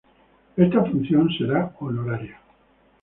Esta 0.65 0.83
función 0.89 1.25
será 1.37 1.59
honoraria. 1.79 2.37